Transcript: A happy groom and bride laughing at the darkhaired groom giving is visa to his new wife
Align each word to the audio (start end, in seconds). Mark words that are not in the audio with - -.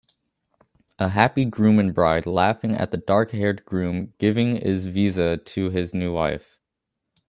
A 0.97 1.09
happy 1.09 1.45
groom 1.45 1.77
and 1.77 1.93
bride 1.93 2.25
laughing 2.25 2.71
at 2.73 2.89
the 2.89 2.97
darkhaired 2.97 3.63
groom 3.65 4.15
giving 4.17 4.57
is 4.57 4.87
visa 4.87 5.37
to 5.37 5.69
his 5.69 5.93
new 5.93 6.11
wife 6.11 6.57